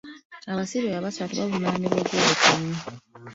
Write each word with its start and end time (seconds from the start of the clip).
Abasibe 0.51 0.89
abasatu 0.99 1.33
baavunaaniddwa 1.39 1.99
ogw'obutemu. 2.01 2.71